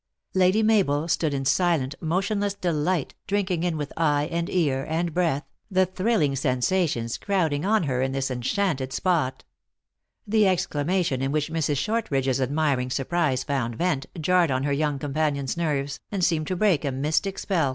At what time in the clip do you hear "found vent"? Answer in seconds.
13.43-14.07